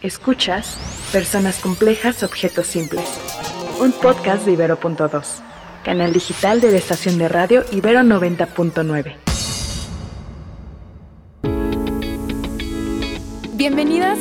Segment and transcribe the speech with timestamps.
[0.00, 0.76] Escuchas
[1.12, 3.04] Personas Complejas, Objetos Simples,
[3.80, 5.24] un podcast de Ibero.2,
[5.84, 9.27] canal digital de la estación de radio Ibero 90.9.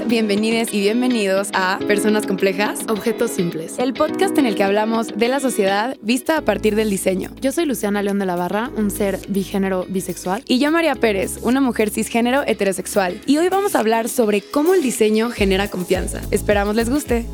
[0.07, 5.27] Bienvenidas, y bienvenidos a Personas Complejas, Objetos Simples, el podcast en el que hablamos de
[5.27, 7.31] la sociedad vista a partir del diseño.
[7.41, 10.43] Yo soy Luciana León de la Barra, un ser bigénero bisexual.
[10.47, 13.19] Y yo María Pérez, una mujer cisgénero heterosexual.
[13.25, 16.21] Y hoy vamos a hablar sobre cómo el diseño genera confianza.
[16.31, 17.25] Esperamos les guste.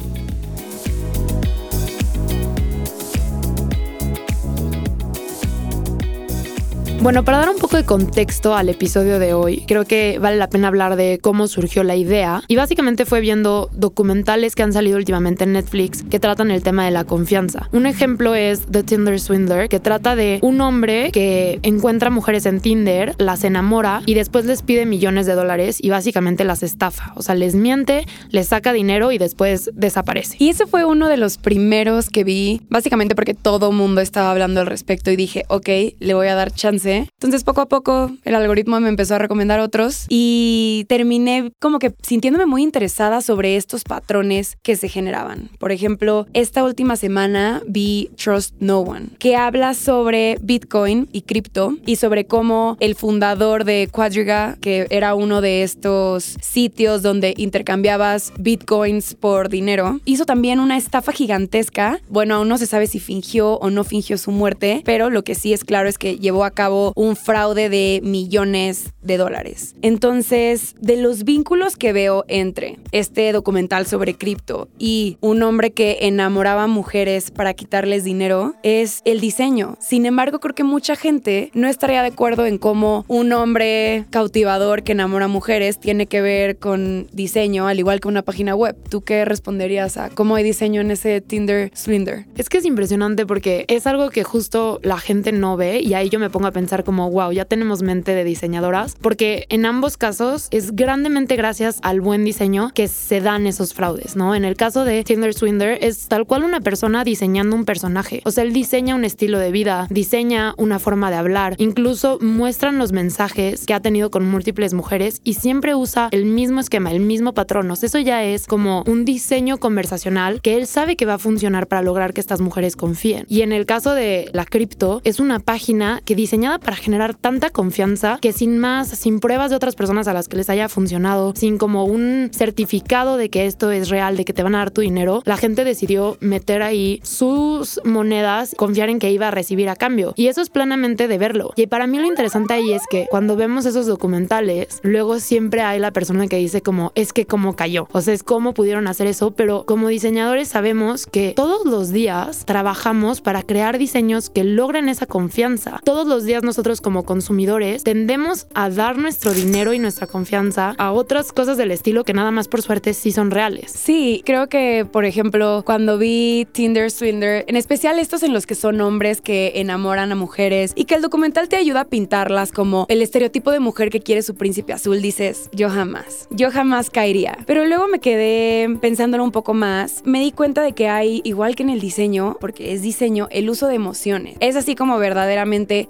[7.03, 10.47] Bueno, para dar un poco de contexto al episodio de hoy, creo que vale la
[10.47, 12.43] pena hablar de cómo surgió la idea.
[12.47, 16.85] Y básicamente fue viendo documentales que han salido últimamente en Netflix que tratan el tema
[16.85, 17.67] de la confianza.
[17.73, 22.61] Un ejemplo es The Tinder Swindler, que trata de un hombre que encuentra mujeres en
[22.61, 27.11] Tinder, las enamora y después les pide millones de dólares y básicamente las estafa.
[27.17, 30.37] O sea, les miente, les saca dinero y después desaparece.
[30.39, 34.61] Y ese fue uno de los primeros que vi, básicamente porque todo mundo estaba hablando
[34.61, 35.67] al respecto y dije, ok,
[35.99, 39.59] le voy a dar chance entonces poco a poco el algoritmo me empezó a recomendar
[39.59, 45.49] otros y terminé como que sintiéndome muy interesada sobre estos patrones que se generaban.
[45.59, 51.75] Por ejemplo, esta última semana vi Trust No One, que habla sobre Bitcoin y cripto
[51.85, 58.33] y sobre cómo el fundador de Quadriga, que era uno de estos sitios donde intercambiabas
[58.37, 61.99] bitcoins por dinero, hizo también una estafa gigantesca.
[62.09, 65.35] Bueno, aún no se sabe si fingió o no fingió su muerte, pero lo que
[65.35, 69.75] sí es claro es que llevó a cabo un fraude de millones de dólares.
[69.81, 75.99] Entonces, de los vínculos que veo entre este documental sobre cripto y un hombre que
[76.01, 79.77] enamoraba a mujeres para quitarles dinero, es el diseño.
[79.79, 84.83] Sin embargo, creo que mucha gente no estaría de acuerdo en cómo un hombre cautivador
[84.83, 88.75] que enamora a mujeres tiene que ver con diseño, al igual que una página web.
[88.89, 92.25] ¿Tú qué responderías a cómo hay diseño en ese Tinder Swindler?
[92.35, 96.09] Es que es impresionante porque es algo que justo la gente no ve y ahí
[96.09, 99.97] yo me pongo a pensar como, wow, ya tenemos mente de diseñadoras, porque en ambos
[99.97, 104.33] casos es grandemente gracias al buen diseño que se dan esos fraudes, ¿no?
[104.33, 108.31] En el caso de Tinder Swindler es tal cual una persona diseñando un personaje, o
[108.31, 112.91] sea, él diseña un estilo de vida, diseña una forma de hablar, incluso muestran los
[112.91, 117.33] mensajes que ha tenido con múltiples mujeres y siempre usa el mismo esquema, el mismo
[117.33, 121.15] patrón, o sea, eso ya es como un diseño conversacional que él sabe que va
[121.15, 123.25] a funcionar para lograr que estas mujeres confíen.
[123.27, 127.49] Y en el caso de la cripto, es una página que diseñada para generar tanta
[127.49, 131.33] confianza que sin más, sin pruebas de otras personas a las que les haya funcionado,
[131.35, 134.71] sin como un certificado de que esto es real, de que te van a dar
[134.71, 139.69] tu dinero, la gente decidió meter ahí sus monedas, confiar en que iba a recibir
[139.69, 140.13] a cambio.
[140.15, 141.53] Y eso es plenamente de verlo.
[141.55, 145.79] Y para mí lo interesante ahí es que cuando vemos esos documentales, luego siempre hay
[145.79, 147.87] la persona que dice como, es que cómo cayó.
[147.91, 152.45] O sea, es cómo pudieron hacer eso, pero como diseñadores sabemos que todos los días
[152.45, 155.81] trabajamos para crear diseños que logren esa confianza.
[155.83, 160.91] Todos los días nosotros como consumidores tendemos a dar nuestro dinero y nuestra confianza a
[160.91, 163.71] otras cosas del estilo que nada más por suerte sí son reales.
[163.71, 168.53] Sí, creo que por ejemplo cuando vi Tinder Swindler, en especial estos en los que
[168.53, 172.85] son hombres que enamoran a mujeres y que el documental te ayuda a pintarlas como
[172.87, 177.35] el estereotipo de mujer que quiere su príncipe azul, dices, yo jamás, yo jamás caería.
[177.47, 181.55] Pero luego me quedé pensándolo un poco más, me di cuenta de que hay, igual
[181.55, 184.37] que en el diseño, porque es diseño, el uso de emociones.
[184.39, 185.87] Es así como verdaderamente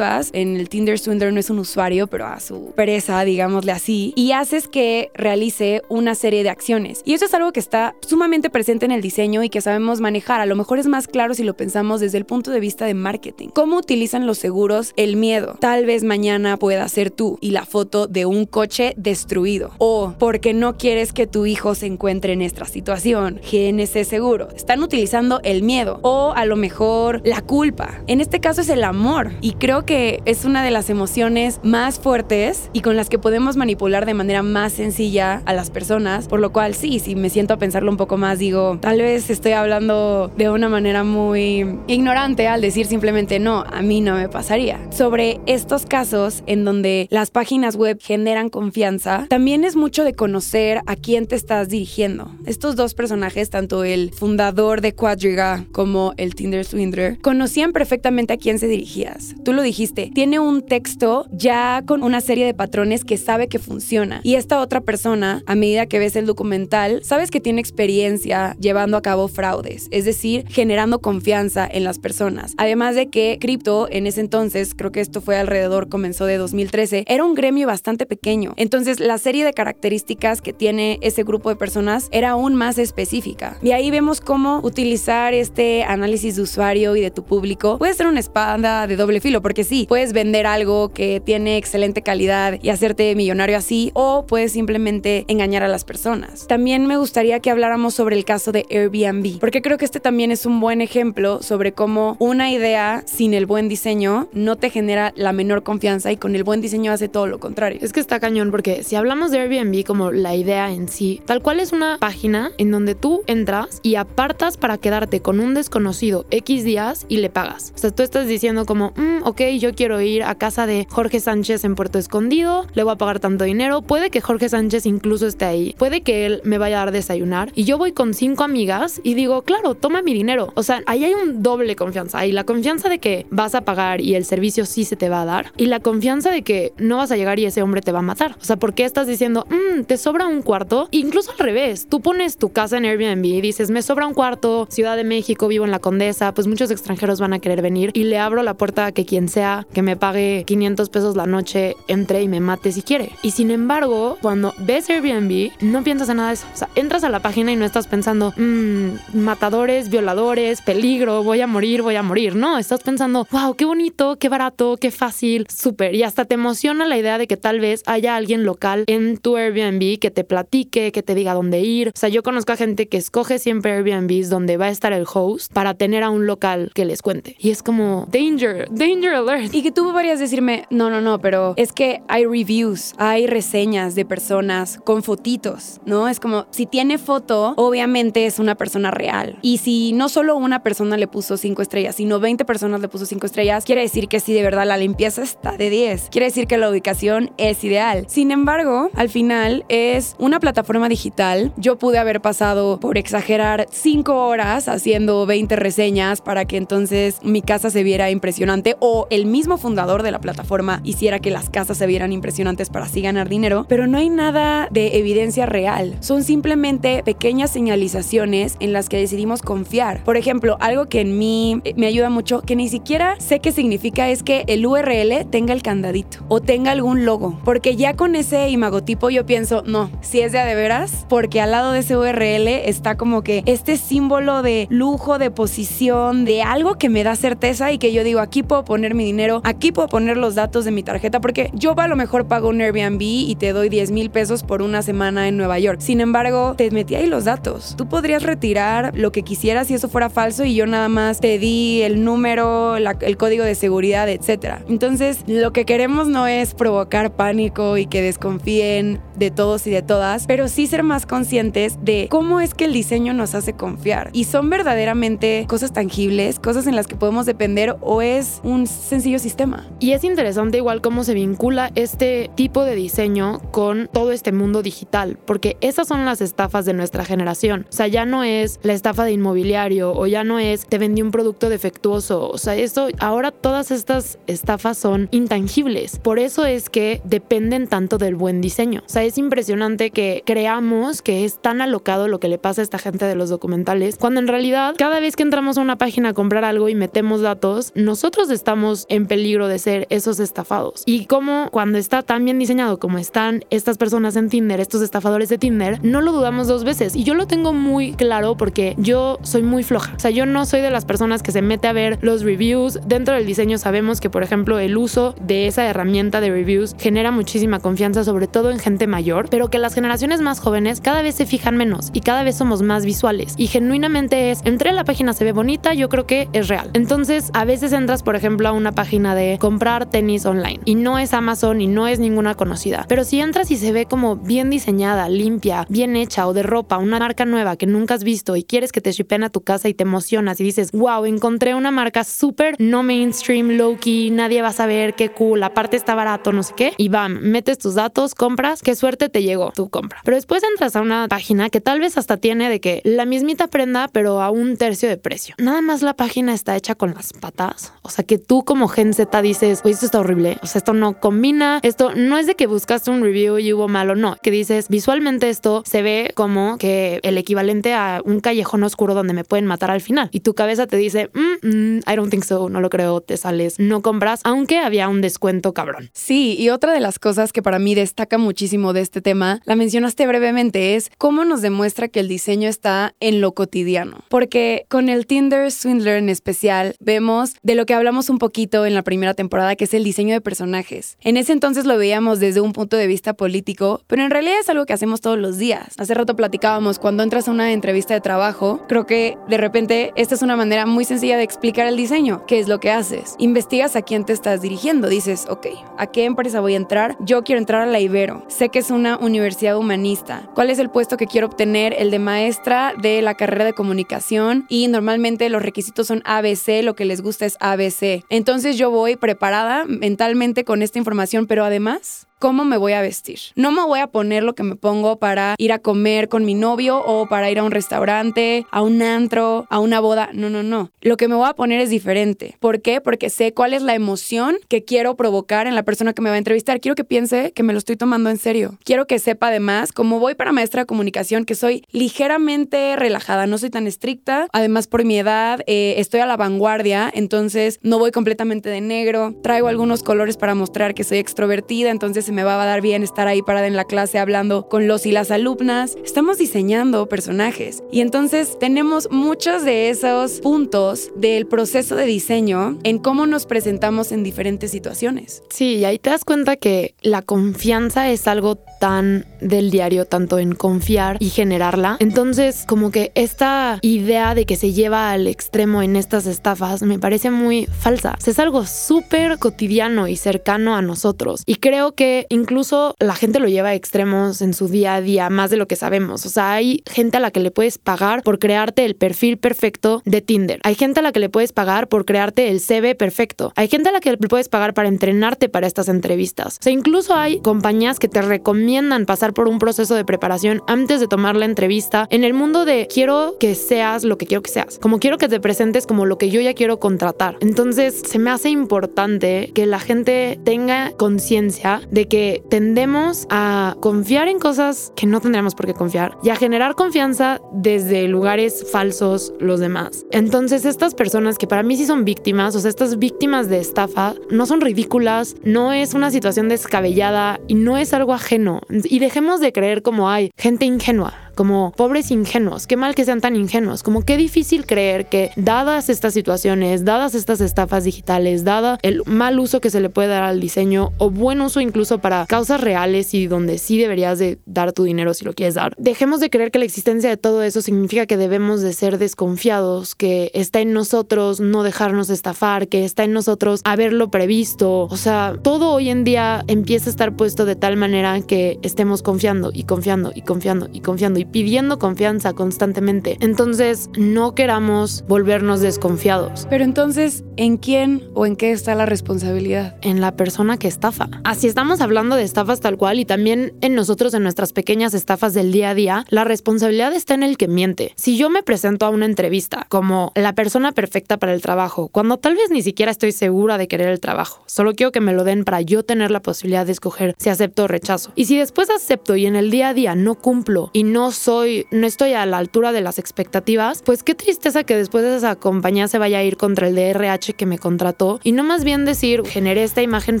[0.32, 4.32] en el Tinder Swindler no es un usuario, pero a su pereza, digámosle así, y
[4.32, 7.02] haces que realice una serie de acciones.
[7.04, 10.40] Y eso es algo que está sumamente presente en el diseño y que sabemos manejar.
[10.40, 12.94] A lo mejor es más claro si lo pensamos desde el punto de vista de
[12.94, 13.48] marketing.
[13.48, 15.56] ¿Cómo utilizan los seguros el miedo?
[15.60, 19.72] Tal vez mañana pueda ser tú y la foto de un coche destruido.
[19.78, 23.40] O porque no quieres que tu hijo se encuentre en esta situación.
[23.42, 24.48] GNC Seguro.
[24.56, 25.98] Están utilizando el miedo.
[26.02, 28.00] O a lo mejor la culpa.
[28.06, 29.32] En este caso es el amor.
[29.40, 33.56] Y creo que es una de las emociones más fuertes y con las que podemos
[33.56, 37.54] manipular de manera más sencilla a las personas, por lo cual sí, si me siento
[37.54, 42.46] a pensarlo un poco más, digo, tal vez estoy hablando de una manera muy ignorante
[42.46, 44.78] al decir simplemente no, a mí no me pasaría.
[44.92, 50.82] Sobre estos casos en donde las páginas web generan confianza, también es mucho de conocer
[50.86, 52.30] a quién te estás dirigiendo.
[52.46, 58.36] Estos dos personajes, tanto el fundador de Quadriga como el Tinder Swindler, conocían perfectamente a
[58.36, 59.34] quién se dirigías.
[59.44, 63.48] Tú lo dijiste dijiste, tiene un texto ya con una serie de patrones que sabe
[63.48, 64.20] que funciona.
[64.22, 68.98] Y esta otra persona, a medida que ves el documental, sabes que tiene experiencia llevando
[68.98, 72.52] a cabo fraudes, es decir, generando confianza en las personas.
[72.58, 77.04] Además de que cripto en ese entonces, creo que esto fue alrededor, comenzó de 2013,
[77.06, 78.52] era un gremio bastante pequeño.
[78.58, 83.56] Entonces la serie de características que tiene ese grupo de personas era aún más específica.
[83.62, 88.06] Y ahí vemos cómo utilizar este análisis de usuario y de tu público puede ser
[88.06, 92.70] una espada de doble filo, porque sí, puedes vender algo que tiene excelente calidad y
[92.70, 96.48] hacerte millonario así, o puedes simplemente engañar a las personas.
[96.48, 100.32] También me gustaría que habláramos sobre el caso de Airbnb, porque creo que este también
[100.32, 105.12] es un buen ejemplo sobre cómo una idea sin el buen diseño no te genera
[105.14, 107.78] la menor confianza y con el buen diseño hace todo lo contrario.
[107.80, 111.42] Es que está cañón porque si hablamos de Airbnb como la idea en sí, tal
[111.42, 116.26] cual es una página en donde tú entras y apartas para quedarte con un desconocido
[116.32, 117.72] X días y le pagas.
[117.76, 121.20] O sea, tú estás diciendo como, mm, ok, yo quiero ir a casa de Jorge
[121.20, 125.26] Sánchez en Puerto Escondido, le voy a pagar tanto dinero, puede que Jorge Sánchez incluso
[125.26, 128.42] esté ahí, puede que él me vaya a dar desayunar y yo voy con cinco
[128.42, 130.52] amigas y digo, claro, toma mi dinero.
[130.56, 134.00] O sea, ahí hay un doble confianza, ahí la confianza de que vas a pagar
[134.00, 136.96] y el servicio sí se te va a dar y la confianza de que no
[136.96, 138.36] vas a llegar y ese hombre te va a matar.
[138.40, 140.88] O sea, ¿por qué estás diciendo, mmm, te sobra un cuarto?
[140.90, 144.66] Incluso al revés, tú pones tu casa en Airbnb y dices, me sobra un cuarto,
[144.70, 148.04] Ciudad de México, vivo en la Condesa, pues muchos extranjeros van a querer venir y
[148.04, 151.76] le abro la puerta a que quien sea que me pague 500 pesos la noche
[151.88, 153.10] entre y me mate si quiere.
[153.22, 156.46] Y sin embargo, cuando ves Airbnb, no piensas en nada de eso.
[156.52, 161.40] O sea, entras a la página y no estás pensando, mmm, matadores, violadores, peligro, voy
[161.40, 162.36] a morir, voy a morir.
[162.36, 165.94] No, estás pensando, wow, qué bonito, qué barato, qué fácil, súper.
[165.94, 169.36] Y hasta te emociona la idea de que tal vez haya alguien local en tu
[169.36, 171.88] Airbnb que te platique, que te diga dónde ir.
[171.88, 175.04] O sea, yo conozco a gente que escoge siempre Airbnbs donde va a estar el
[175.12, 177.36] host para tener a un local que les cuente.
[177.38, 179.39] Y es como, danger, danger alert.
[179.52, 183.94] Y que tú podrías decirme, no, no, no, pero es que hay reviews, hay reseñas
[183.94, 186.08] de personas con fotitos, ¿no?
[186.08, 189.38] Es como, si tiene foto, obviamente es una persona real.
[189.42, 193.06] Y si no solo una persona le puso cinco estrellas, sino 20 personas le puso
[193.06, 196.08] cinco estrellas, quiere decir que sí, de verdad, la limpieza está de 10.
[196.10, 198.04] Quiere decir que la ubicación es ideal.
[198.08, 201.52] Sin embargo, al final es una plataforma digital.
[201.56, 207.42] Yo pude haber pasado, por exagerar, cinco horas haciendo 20 reseñas para que entonces mi
[207.42, 211.78] casa se viera impresionante o el mismo fundador de la plataforma hiciera que las casas
[211.78, 215.96] se vieran impresionantes para así ganar dinero, pero no hay nada de evidencia real.
[216.00, 220.02] Son simplemente pequeñas señalizaciones en las que decidimos confiar.
[220.04, 224.08] Por ejemplo, algo que en mí me ayuda mucho, que ni siquiera sé qué significa,
[224.08, 228.50] es que el URL tenga el candadito o tenga algún logo, porque ya con ese
[228.50, 231.96] imagotipo yo pienso, no, si es de a de veras, porque al lado de ese
[231.96, 237.16] URL está como que este símbolo de lujo, de posición, de algo que me da
[237.16, 239.04] certeza y que yo digo, aquí puedo poner mi
[239.44, 242.60] aquí puedo poner los datos de mi tarjeta, porque yo a lo mejor pago un
[242.60, 245.80] Airbnb y te doy 10 mil pesos por una semana en Nueva York.
[245.80, 247.74] Sin embargo, te metí ahí los datos.
[247.76, 251.38] Tú podrías retirar lo que quisieras si eso fuera falso y yo nada más te
[251.38, 254.62] di el número, el código de seguridad, etc.
[254.68, 259.82] Entonces, lo que queremos no es provocar pánico y que desconfíen de todos y de
[259.82, 264.10] todas, pero sí ser más conscientes de cómo es que el diseño nos hace confiar.
[264.12, 268.66] Y son verdaderamente cosas tangibles, cosas en las que podemos depender o es un
[269.00, 269.66] sencillo sistema.
[269.78, 274.62] Y es interesante igual cómo se vincula este tipo de diseño con todo este mundo
[274.62, 277.66] digital, porque esas son las estafas de nuestra generación.
[277.70, 281.00] O sea, ya no es la estafa de inmobiliario o ya no es te vendí
[281.00, 282.28] un producto defectuoso.
[282.28, 285.98] O sea, eso ahora todas estas estafas son intangibles.
[285.98, 288.82] Por eso es que dependen tanto del buen diseño.
[288.84, 292.64] O sea, es impresionante que creamos que es tan alocado lo que le pasa a
[292.64, 296.10] esta gente de los documentales, cuando en realidad cada vez que entramos a una página
[296.10, 300.82] a comprar algo y metemos datos, nosotros estamos en peligro de ser esos estafados.
[300.84, 305.30] Y como cuando está tan bien diseñado como están estas personas en Tinder, estos estafadores
[305.30, 306.94] de Tinder, no lo dudamos dos veces.
[306.94, 309.94] Y yo lo tengo muy claro porque yo soy muy floja.
[309.96, 312.80] O sea, yo no soy de las personas que se mete a ver los reviews.
[312.86, 317.10] Dentro del diseño sabemos que, por ejemplo, el uso de esa herramienta de reviews genera
[317.10, 321.14] muchísima confianza, sobre todo en gente mayor, pero que las generaciones más jóvenes cada vez
[321.14, 323.34] se fijan menos y cada vez somos más visuales.
[323.36, 326.70] Y genuinamente es, entré a la página, se ve bonita, yo creo que es real.
[326.74, 330.98] Entonces, a veces entras, por ejemplo, a una página de comprar tenis online y no
[330.98, 332.86] es Amazon y no es ninguna conocida.
[332.88, 336.78] Pero si entras y se ve como bien diseñada, limpia, bien hecha o de ropa,
[336.78, 339.68] una marca nueva que nunca has visto y quieres que te shipen a tu casa
[339.68, 344.40] y te emocionas y dices, wow, encontré una marca súper no mainstream, low key, nadie
[344.40, 347.74] va a saber qué cool, aparte está barato, no sé qué, y bam, metes tus
[347.74, 350.00] datos, compras, qué suerte te llegó tu compra.
[350.04, 353.48] Pero después entras a una página que tal vez hasta tiene de que la mismita
[353.48, 355.34] prenda, pero a un tercio de precio.
[355.36, 358.94] Nada más la página está hecha con las patas, o sea que tú como Gen
[358.94, 362.34] Z dices, oye, esto está horrible, o sea, esto no combina, esto no es de
[362.34, 366.58] que buscaste un review y hubo malo, no, que dices, visualmente esto se ve como
[366.58, 370.08] que el equivalente a un callejón oscuro donde me pueden matar al final.
[370.12, 373.16] Y tu cabeza te dice, mm, mm, I don't think so, no lo creo, te
[373.16, 375.90] sales, no compras, aunque había un descuento cabrón.
[375.92, 379.56] Sí, y otra de las cosas que para mí destaca muchísimo de este tema, la
[379.56, 384.04] mencionaste brevemente, es cómo nos demuestra que el diseño está en lo cotidiano.
[384.08, 388.74] Porque con el Tinder Swindler en especial, vemos de lo que hablamos un poquito en
[388.74, 390.96] la primera temporada, que es el diseño de personajes.
[391.00, 394.48] En ese entonces lo veíamos desde un punto de vista político, pero en realidad es
[394.48, 395.74] algo que hacemos todos los días.
[395.78, 400.14] Hace rato platicábamos, cuando entras a una entrevista de trabajo, creo que de repente esta
[400.14, 402.26] es una manera muy sencilla de explicar el diseño.
[402.26, 403.14] ¿Qué es lo que haces?
[403.18, 404.88] Investigas a quién te estás dirigiendo.
[404.88, 405.46] Dices, ok,
[405.78, 406.96] ¿a qué empresa voy a entrar?
[407.00, 408.24] Yo quiero entrar a la Ibero.
[408.28, 410.28] Sé que es una universidad humanista.
[410.34, 411.74] ¿Cuál es el puesto que quiero obtener?
[411.78, 416.74] El de maestra de la carrera de comunicación y normalmente los requisitos son ABC, lo
[416.74, 418.04] que les gusta es ABC.
[418.08, 423.18] Entonces yo voy preparada mentalmente con esta información, pero además cómo me voy a vestir.
[423.34, 426.34] No me voy a poner lo que me pongo para ir a comer con mi
[426.34, 430.10] novio o para ir a un restaurante, a un antro, a una boda.
[430.12, 430.70] No, no, no.
[430.82, 432.36] Lo que me voy a poner es diferente.
[432.38, 432.82] ¿Por qué?
[432.82, 436.16] Porque sé cuál es la emoción que quiero provocar en la persona que me va
[436.16, 436.60] a entrevistar.
[436.60, 438.58] Quiero que piense que me lo estoy tomando en serio.
[438.64, 443.38] Quiero que sepa además, como voy para maestra de comunicación, que soy ligeramente relajada, no
[443.38, 444.28] soy tan estricta.
[444.34, 449.14] Además, por mi edad, eh, estoy a la vanguardia, entonces no voy completamente de negro.
[449.22, 453.08] Traigo algunos colores para mostrar que soy extrovertida, entonces me va a dar bien estar
[453.08, 455.76] ahí parada en la clase hablando con los y las alumnas.
[455.84, 462.78] Estamos diseñando personajes y entonces tenemos muchos de esos puntos del proceso de diseño en
[462.78, 465.22] cómo nos presentamos en diferentes situaciones.
[465.30, 470.18] Sí, y ahí te das cuenta que la confianza es algo tan del diario, tanto
[470.18, 471.76] en confiar y generarla.
[471.80, 476.78] Entonces, como que esta idea de que se lleva al extremo en estas estafas me
[476.78, 477.96] parece muy falsa.
[478.04, 481.22] es algo súper cotidiano y cercano a nosotros.
[481.26, 485.10] Y creo que incluso la gente lo lleva a extremos en su día a día,
[485.10, 486.06] más de lo que sabemos.
[486.06, 489.82] O sea, hay gente a la que le puedes pagar por crearte el perfil perfecto
[489.84, 490.40] de Tinder.
[490.44, 493.32] Hay gente a la que le puedes pagar por crearte el CV perfecto.
[493.36, 496.38] Hay gente a la que le puedes pagar para entrenarte para estas entrevistas.
[496.40, 500.80] O sea, incluso hay compañías que te recomiendan pasar por un proceso de preparación antes
[500.80, 504.30] de tomar la entrevista en el mundo de quiero que seas lo que quiero que
[504.30, 504.58] seas.
[504.58, 507.16] Como quiero que te presentes como lo que yo ya quiero contratar.
[507.20, 514.08] Entonces, se me hace importante que la gente tenga conciencia de que tendemos a confiar
[514.08, 519.12] en cosas que no tendríamos por qué confiar y a generar confianza desde lugares falsos
[519.20, 519.84] los demás.
[519.90, 523.94] Entonces estas personas que para mí sí son víctimas, o sea, estas víctimas de estafa,
[524.10, 528.40] no son ridículas, no es una situación descabellada y no es algo ajeno.
[528.48, 533.02] Y dejemos de creer como hay gente ingenua como pobres ingenuos, qué mal que sean
[533.02, 538.58] tan ingenuos, como qué difícil creer que dadas estas situaciones, dadas estas estafas digitales, dada
[538.62, 542.06] el mal uso que se le puede dar al diseño o buen uso incluso para
[542.06, 546.00] causas reales y donde sí deberías de dar tu dinero si lo quieres dar, dejemos
[546.00, 550.10] de creer que la existencia de todo eso significa que debemos de ser desconfiados, que
[550.14, 555.50] está en nosotros no dejarnos estafar, que está en nosotros haberlo previsto, o sea, todo
[555.50, 559.92] hoy en día empieza a estar puesto de tal manera que estemos confiando y confiando
[559.94, 562.96] y confiando y confiando pidiendo confianza constantemente.
[563.00, 566.26] Entonces, no queramos volvernos desconfiados.
[566.30, 569.56] Pero entonces, ¿en quién o en qué está la responsabilidad?
[569.62, 570.88] En la persona que estafa.
[571.04, 575.14] Así estamos hablando de estafas tal cual y también en nosotros, en nuestras pequeñas estafas
[575.14, 577.72] del día a día, la responsabilidad está en el que miente.
[577.76, 581.98] Si yo me presento a una entrevista como la persona perfecta para el trabajo, cuando
[581.98, 585.04] tal vez ni siquiera estoy segura de querer el trabajo, solo quiero que me lo
[585.04, 587.92] den para yo tener la posibilidad de escoger si acepto o rechazo.
[587.94, 591.46] Y si después acepto y en el día a día no cumplo y no soy,
[591.50, 595.16] no estoy a la altura de las expectativas, pues qué tristeza que después de esa
[595.16, 598.66] compañía se vaya a ir contra el DRH que me contrató y no más bien
[598.66, 600.00] decir, generé esta imagen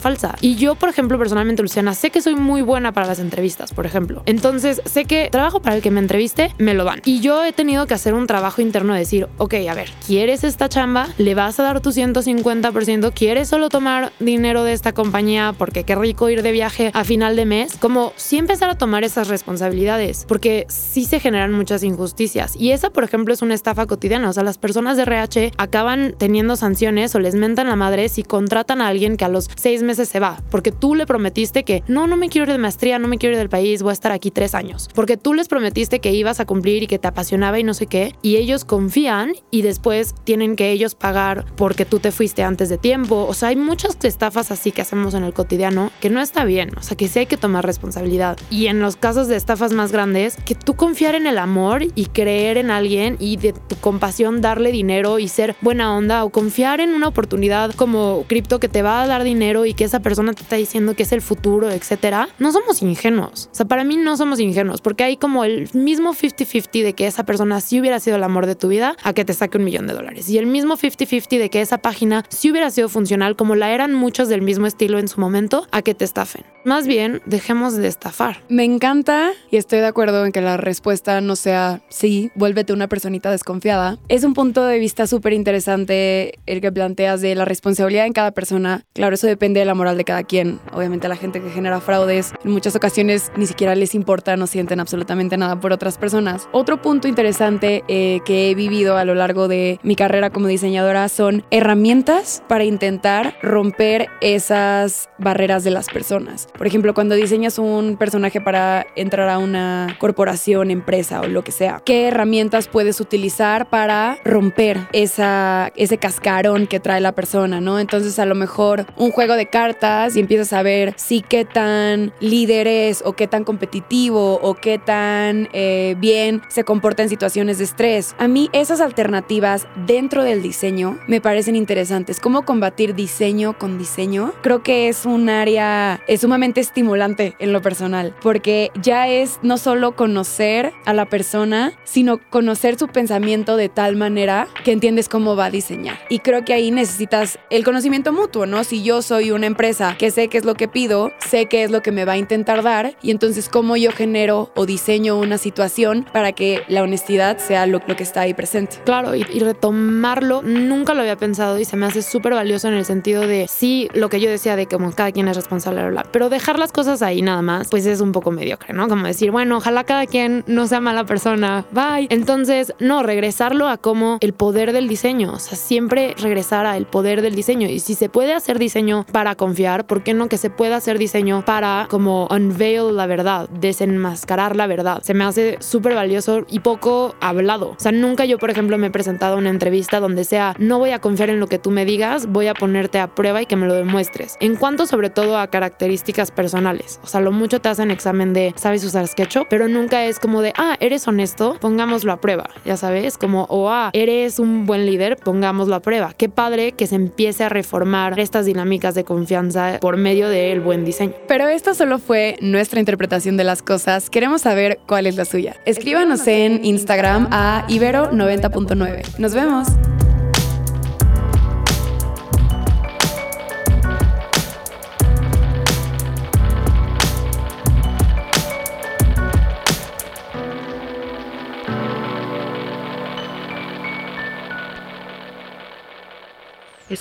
[0.00, 0.36] falsa.
[0.42, 3.86] Y yo, por ejemplo, personalmente, Luciana, sé que soy muy buena para las entrevistas, por
[3.86, 4.22] ejemplo.
[4.26, 7.00] Entonces, sé que trabajo para el que me entreviste, me lo dan.
[7.06, 10.44] Y yo he tenido que hacer un trabajo interno de decir, ok, a ver, ¿quieres
[10.44, 11.08] esta chamba?
[11.16, 13.12] ¿Le vas a dar tu 150%?
[13.14, 17.36] ¿Quieres solo tomar dinero de esta compañía porque qué rico ir de viaje a final
[17.36, 17.76] de mes?
[17.78, 22.56] Como sí empezar a tomar esas responsabilidades, porque sí se generan muchas injusticias.
[22.56, 24.28] Y esa, por ejemplo, es una estafa cotidiana.
[24.28, 28.22] O sea, las personas de RH acaban teniendo sanciones o les mentan la madre si
[28.22, 30.42] contratan a alguien que a los seis meses se va.
[30.50, 33.34] Porque tú le prometiste que no, no me quiero ir de maestría, no me quiero
[33.34, 34.88] ir del país, voy a estar aquí tres años.
[34.94, 37.86] Porque tú les prometiste que ibas a cumplir y que te apasionaba y no sé
[37.86, 38.14] qué.
[38.22, 42.78] Y ellos confían y después tienen que ellos pagar porque tú te fuiste antes de
[42.78, 43.26] tiempo.
[43.28, 46.70] O sea, hay muchas estafas así que hacemos en el cotidiano que no está bien.
[46.76, 48.38] O sea, que sí hay que tomar responsabilidad.
[48.50, 52.06] Y en los casos de estafas más grandes, que tú confiar en el amor y
[52.06, 56.80] creer en alguien y de tu compasión darle dinero y ser buena onda o confiar
[56.80, 60.32] en una oportunidad como cripto que te va a dar dinero y que esa persona
[60.32, 63.48] te está diciendo que es el futuro, etcétera, no somos ingenuos.
[63.52, 67.06] O sea, para mí no somos ingenuos porque hay como el mismo 50-50 de que
[67.06, 69.64] esa persona sí hubiera sido el amor de tu vida a que te saque un
[69.64, 70.28] millón de dólares.
[70.28, 73.94] Y el mismo 50-50 de que esa página sí hubiera sido funcional como la eran
[73.94, 76.44] muchos del mismo estilo en su momento a que te estafen.
[76.64, 78.42] Más bien, dejemos de estafar.
[78.48, 82.88] Me encanta y estoy de acuerdo en que la respuesta no sea sí, vuélvete una
[82.88, 83.98] personita desconfiada.
[84.08, 88.30] Es un punto de vista súper interesante el que planteas de la responsabilidad en cada
[88.32, 88.84] persona.
[88.92, 90.60] Claro, eso depende de la moral de cada quien.
[90.72, 94.80] Obviamente la gente que genera fraudes en muchas ocasiones ni siquiera les importa, no sienten
[94.80, 96.48] absolutamente nada por otras personas.
[96.52, 101.08] Otro punto interesante eh, que he vivido a lo largo de mi carrera como diseñadora
[101.08, 106.48] son herramientas para intentar romper esas barreras de las personas.
[106.56, 111.52] Por ejemplo, cuando diseñas un personaje para entrar a una corporación, empresa o lo que
[111.52, 117.78] sea, ¿qué herramientas puedes utilizar para romper esa, ese cascarón que trae la persona, ¿no?
[117.78, 122.12] Entonces a lo mejor un juego de cartas y empiezas a ver si qué tan
[122.20, 127.58] líder es o qué tan competitivo o qué tan eh, bien se comporta en situaciones
[127.58, 128.14] de estrés.
[128.18, 132.20] A mí esas alternativas dentro del diseño me parecen interesantes.
[132.20, 134.32] ¿Cómo combatir diseño con diseño?
[134.42, 139.58] Creo que es un área es sumamente estimulante en lo personal, porque ya es no
[139.58, 145.36] solo conocer a la persona, sino conocer su pensamiento de tal manera que entiendes cómo
[145.36, 145.98] va a diseñar.
[146.08, 148.64] Y creo que ahí necesitas el conocimiento mutuo, ¿no?
[148.64, 151.70] Si yo soy una empresa que sé qué es lo que pido, sé qué es
[151.70, 155.36] lo que me va a intentar dar, y entonces cómo yo genero o diseño una
[155.36, 158.78] situación para que la honestidad sea lo, que está ahí presente.
[158.84, 162.74] Claro, y, y retomarlo, nunca lo había pensado y se me hace súper valioso en
[162.74, 165.82] el sentido de sí, lo que yo decía de que como cada quien es responsable,
[165.82, 168.88] bla, bla, pero dejar las cosas ahí nada más, pues es un poco mediocre, ¿no?
[168.88, 172.06] Como decir, bueno, ojalá cada quien no sea mala persona, bye.
[172.10, 177.22] Entonces, no, regresarlo a como el poder del diseño, o sea, siempre regresar al poder
[177.22, 177.68] del diseño.
[177.68, 180.98] Y si se puede hacer diseño para confiar, ¿por qué no que se pueda hacer
[180.98, 185.02] diseño para como unveil la verdad, desenmascarar la verdad?
[185.02, 187.70] Se me hace súper valioso y poco hablado.
[187.70, 190.78] O sea, nunca yo, por ejemplo, me he presentado a una entrevista donde sea, no
[190.78, 193.46] voy a confiar en lo que tú me digas, voy a ponerte a prueba y
[193.46, 194.36] que me lo demuestres.
[194.40, 197.00] En cuanto sobre todo a características personales.
[197.02, 200.42] O sea, lo mucho te hacen examen de sabes usar SketchUp, pero nunca es como
[200.42, 202.50] de, ah, eres honesto, pongámoslo a prueba.
[202.64, 206.12] Ya sabes, como, o ah, eres un buen líder, pongámoslo a prueba.
[206.16, 210.84] Qué padre que se empiece a reformar estas dinámicas de confianza por medio del buen
[210.84, 211.14] diseño.
[211.26, 214.10] Pero esta solo fue nuestra interpretación de las cosas.
[214.10, 215.56] Queremos saber cuál es la suya.
[215.64, 219.18] Escríbanos en Instagram a Ibero90.9.
[219.18, 219.68] Nos vemos.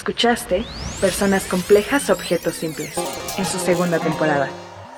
[0.10, 0.66] Escuchaste
[1.02, 2.96] Personas Complejas, Objetos Simples,
[3.38, 4.50] en su segunda temporada.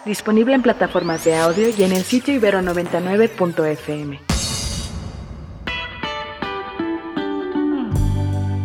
[0.06, 4.22] Disponible en plataformas de audio y en el sitio ibero99.fm.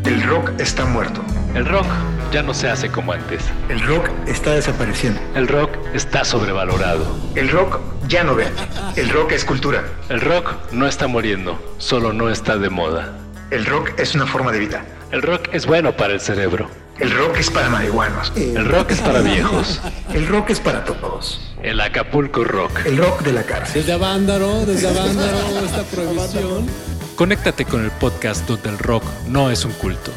[0.04, 1.20] El rock está muerto.
[1.56, 1.88] El rock
[2.30, 3.42] ya no se hace como antes.
[3.68, 5.20] El rock está desapareciendo.
[5.34, 7.04] El rock está sobrevalorado.
[7.34, 8.62] El rock ya no vende.
[8.94, 9.82] El rock es cultura.
[10.08, 13.18] El rock no está muriendo, solo no está de moda.
[13.50, 14.84] El rock es una forma de vida.
[15.12, 16.68] El rock es bueno para el cerebro.
[16.98, 18.32] El rock es para marihuanos.
[18.36, 19.80] El rock es para viejos.
[20.12, 21.40] El rock es para todos.
[21.62, 22.86] El Acapulco Rock.
[22.86, 23.82] El rock de la cárcel.
[23.82, 26.66] Desde Avándaro, desde Avándaro, esta prohibición.
[27.14, 30.10] Conéctate con el podcast donde el rock no es un culto.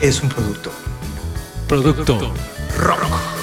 [0.00, 0.70] Es un producto.
[1.68, 2.32] Producto
[2.78, 3.39] Rock.